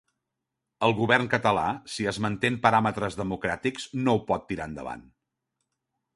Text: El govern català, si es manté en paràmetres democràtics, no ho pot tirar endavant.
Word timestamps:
El 0.87 0.95
govern 0.99 1.27
català, 1.33 1.65
si 1.97 2.07
es 2.13 2.19
manté 2.27 2.51
en 2.55 2.57
paràmetres 2.65 3.19
democràtics, 3.21 3.87
no 4.09 4.19
ho 4.19 4.25
pot 4.33 4.49
tirar 4.55 4.69
endavant. 4.73 5.07